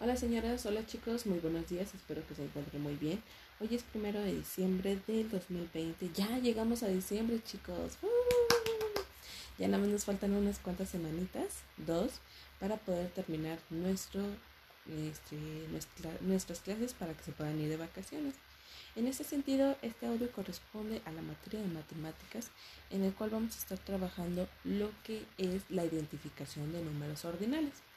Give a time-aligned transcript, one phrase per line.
[0.00, 3.20] Hola señoras, hola chicos, muy buenos días, espero que se encuentren muy bien.
[3.58, 7.94] Hoy es primero de diciembre del 2020, ya llegamos a diciembre chicos.
[9.58, 12.12] Ya nada más nos faltan unas cuantas semanitas, dos,
[12.60, 14.22] para poder terminar nuestro,
[14.86, 15.36] este,
[16.20, 18.36] nuestras clases para que se puedan ir de vacaciones.
[18.94, 22.50] En ese sentido, este audio corresponde a la materia de matemáticas
[22.90, 27.87] en el cual vamos a estar trabajando lo que es la identificación de números ordinales.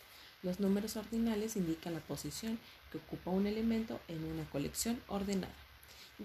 [0.44, 2.58] Los números ordinales indican la posición
[2.92, 5.54] que ocupa un elemento en una colección ordenada.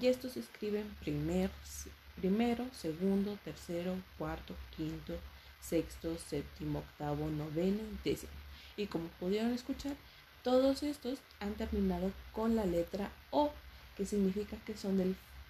[0.00, 1.50] Y estos se escriben primer,
[2.16, 5.14] primero, segundo, tercero, cuarto, quinto,
[5.60, 8.32] sexto, séptimo, octavo, noveno, décimo.
[8.76, 9.96] Y como pudieron escuchar,
[10.42, 13.52] todos estos han terminado con la letra O,
[13.96, 14.96] que significa que son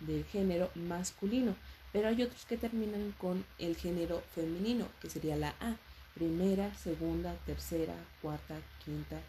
[0.00, 1.54] del género masculino.
[1.92, 5.76] Pero hay otros que terminan con el género femenino, que sería la A
[6.16, 9.20] primera, segunda, tercera, cuarta, quinta,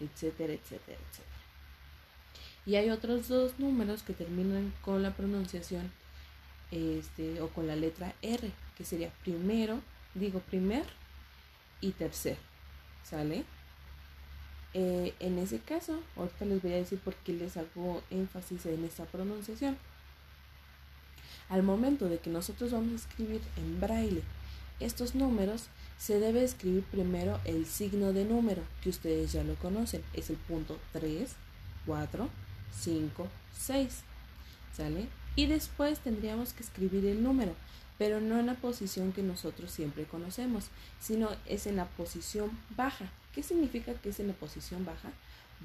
[0.00, 1.40] etcétera, etcétera, etcétera.
[2.66, 5.90] Y hay otros dos números que terminan con la pronunciación
[6.70, 9.80] este, o con la letra R, que sería primero,
[10.14, 10.84] digo primer
[11.80, 12.38] y tercer.
[13.04, 13.44] ¿Sale?
[14.72, 18.84] Eh, en ese caso, ahorita les voy a decir por qué les hago énfasis en
[18.84, 19.76] esta pronunciación.
[21.48, 24.22] Al momento de que nosotros vamos a escribir en braille
[24.78, 25.66] estos números,
[26.00, 30.02] se debe escribir primero el signo de número, que ustedes ya lo conocen.
[30.14, 31.30] Es el punto 3,
[31.84, 32.28] 4,
[32.74, 34.00] 5, 6.
[34.74, 35.08] ¿Sale?
[35.36, 37.54] Y después tendríamos que escribir el número,
[37.98, 40.68] pero no en la posición que nosotros siempre conocemos,
[41.00, 43.12] sino es en la posición baja.
[43.34, 45.10] ¿Qué significa que es en la posición baja?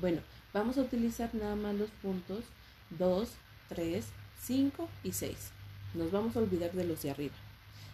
[0.02, 0.20] Bueno,
[0.54, 2.44] vamos a utilizar nada más los puntos
[3.00, 3.30] 2,
[3.70, 4.06] 3,
[4.44, 5.38] 5 y 6.
[5.94, 7.36] Nos vamos a olvidar de los de arriba.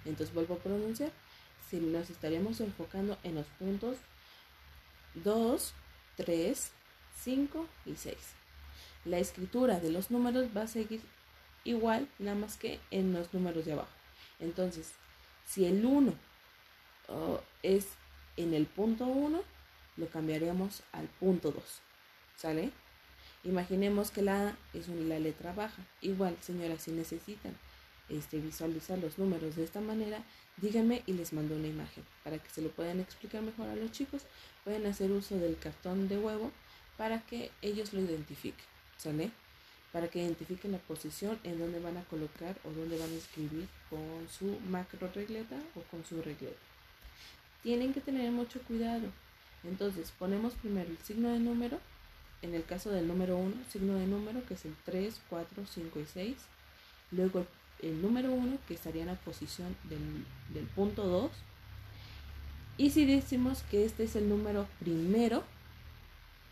[0.05, 1.11] Entonces vuelvo a pronunciar
[1.69, 3.97] si nos estaríamos enfocando en los puntos
[5.15, 5.73] 2,
[6.17, 6.71] 3,
[7.23, 8.15] 5 y 6.
[9.05, 11.01] La escritura de los números va a seguir
[11.63, 13.89] igual, nada más que en los números de abajo.
[14.39, 14.91] Entonces,
[15.47, 16.13] si el 1
[17.63, 17.87] es
[18.37, 19.41] en el punto 1,
[19.97, 21.63] lo cambiaríamos al punto 2.
[22.37, 22.71] ¿Sale?
[23.43, 25.83] Imaginemos que la A es la letra baja.
[26.01, 27.55] Igual, señoras, si necesitan
[28.11, 30.23] este, visualizar los números de esta manera,
[30.57, 33.91] díganme y les mando una imagen para que se lo puedan explicar mejor a los
[33.91, 34.23] chicos.
[34.63, 36.51] Pueden hacer uso del cartón de huevo
[36.97, 38.65] para que ellos lo identifiquen,
[38.97, 39.31] ¿sale?
[39.91, 43.67] Para que identifiquen la posición en donde van a colocar o donde van a escribir
[43.89, 46.59] con su macro regleta o con su regleta.
[47.63, 49.07] Tienen que tener mucho cuidado.
[49.63, 51.79] Entonces ponemos primero el signo de número.
[52.41, 55.99] En el caso del número 1, signo de número que es el 3, 4, 5
[55.99, 56.35] y 6.
[57.11, 57.47] Luego el
[57.81, 61.31] el número 1, que estaría en la posición del, punto 2.
[62.77, 65.43] Y si decimos que este es el número primero,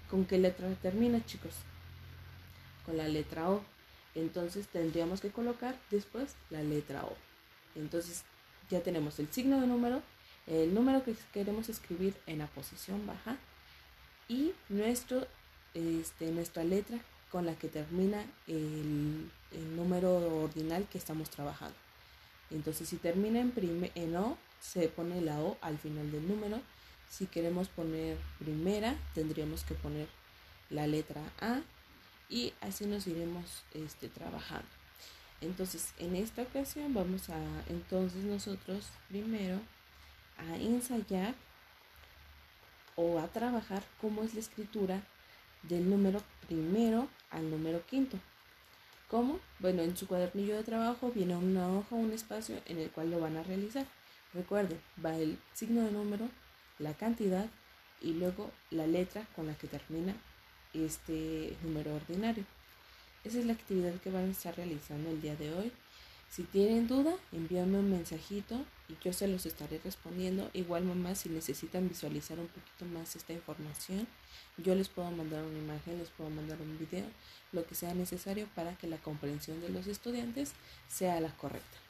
[0.10, 1.54] ¿con qué letra termina, chicos?
[2.86, 3.62] Con la letra O.
[4.16, 7.16] Entonces tendríamos que colocar después la letra O.
[7.76, 8.24] Entonces
[8.70, 10.02] ya tenemos el signo de número,
[10.48, 13.38] el número que queremos escribir en la posición baja
[14.28, 15.26] y nuestro,
[15.74, 17.00] este, nuestra letra
[17.32, 19.30] con la que termina el,
[19.76, 21.76] número ordinal que estamos trabajando.
[22.52, 26.62] Entonces, si termina en, en O, se pone la O al final del número.
[27.10, 30.08] Si queremos poner primera, tendríamos que poner
[30.70, 31.62] la letra A
[32.30, 34.68] y así nos iremos este, trabajando.
[35.42, 37.40] Entonces, en esta ocasión vamos a,
[37.70, 39.60] entonces nosotros primero
[40.38, 41.34] a ensayar
[42.96, 45.02] o a trabajar cómo es la escritura
[45.64, 48.18] del número primero al número quinto.
[49.10, 49.40] ¿Cómo?
[49.60, 53.20] Bueno, en su cuadernillo de trabajo viene una hoja, un espacio en el cual lo
[53.20, 53.86] van a realizar.
[54.34, 56.30] Recuerden, va el signo de número,
[56.78, 57.48] la cantidad
[58.02, 60.16] y luego la letra con la que termina
[60.74, 62.46] este número ordinario.
[63.24, 65.72] Esa es la actividad que van a estar realizando el día de hoy.
[66.30, 70.50] Si tienen duda, envíenme un mensajito y yo se los estaré respondiendo.
[70.54, 74.08] Igual mamá, si necesitan visualizar un poquito más esta información,
[74.58, 77.06] yo les puedo mandar una imagen, les puedo mandar un video,
[77.52, 80.54] lo que sea necesario para que la comprensión de los estudiantes
[80.88, 81.89] sea la correcta.